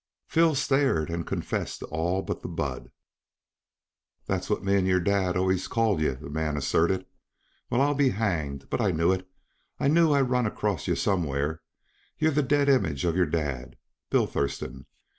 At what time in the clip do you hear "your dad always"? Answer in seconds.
4.87-5.67